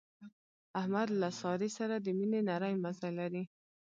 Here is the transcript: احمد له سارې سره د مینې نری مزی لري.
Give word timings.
احمد 0.79 1.07
له 1.21 1.29
سارې 1.41 1.69
سره 1.77 1.95
د 1.99 2.07
مینې 2.17 2.41
نری 2.47 2.73
مزی 2.83 3.11
لري. 3.19 3.43